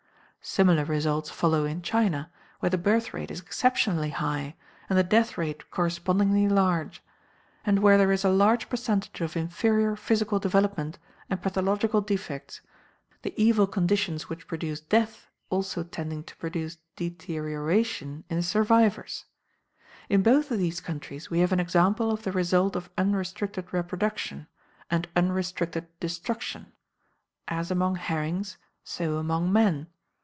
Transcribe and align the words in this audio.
Similar 0.43 0.85
results 0.85 1.29
follow 1.29 1.65
in 1.65 1.83
China, 1.83 2.31
where 2.61 2.71
the 2.71 2.77
birth 2.79 3.13
rate 3.13 3.29
is 3.29 3.39
exceptionally 3.39 4.09
high, 4.09 4.55
and 4.89 4.97
the 4.97 5.03
death 5.03 5.37
rate 5.37 5.69
correspondingly 5.69 6.49
large; 6.49 7.03
and 7.63 7.77
where 7.77 7.95
there 7.99 8.11
is 8.11 8.25
a 8.25 8.31
large 8.31 8.67
percentage 8.67 9.21
of 9.21 9.37
inferior 9.37 9.95
physical 9.95 10.39
development 10.39 10.97
and 11.29 11.43
pathological 11.43 12.01
defects, 12.01 12.61
the 13.21 13.35
evil 13.39 13.67
conditions 13.67 14.29
which 14.29 14.47
produce 14.47 14.81
death 14.81 15.29
also 15.51 15.83
tending 15.83 16.23
to 16.23 16.35
produce 16.37 16.77
deterioration 16.95 18.23
in 18.27 18.37
the 18.37 18.41
survivors. 18.43 19.25
In 20.09 20.23
both 20.23 20.49
of 20.49 20.57
these 20.57 20.81
countries 20.81 21.29
we 21.29 21.41
have 21.41 21.51
an 21.51 21.59
example 21.59 22.09
of 22.09 22.23
the 22.23 22.31
result 22.31 22.75
of 22.75 22.89
unrestricted 22.97 23.71
reproduction, 23.71 24.47
and 24.89 25.07
unrestricted 25.15 25.85
destruction 25.99 26.71
as 27.47 27.69
among 27.69 27.97
herrings, 27.97 28.57
so 28.83 29.17
among 29.17 29.53
men. 29.53 29.85